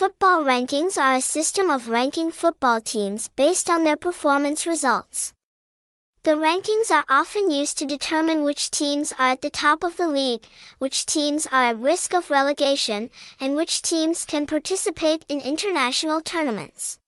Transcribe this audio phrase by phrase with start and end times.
[0.00, 5.34] Football rankings are a system of ranking football teams based on their performance results.
[6.22, 10.08] The rankings are often used to determine which teams are at the top of the
[10.08, 10.44] league,
[10.78, 16.99] which teams are at risk of relegation, and which teams can participate in international tournaments.